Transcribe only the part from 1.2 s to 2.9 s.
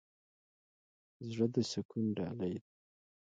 زړه د سکون ډالۍ ده.